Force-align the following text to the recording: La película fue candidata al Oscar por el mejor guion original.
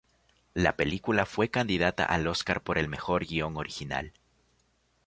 La 0.55 0.75
película 0.77 1.27
fue 1.27 1.51
candidata 1.51 2.03
al 2.03 2.25
Oscar 2.25 2.63
por 2.63 2.79
el 2.79 2.87
mejor 2.89 3.23
guion 3.27 3.55
original. 3.55 4.13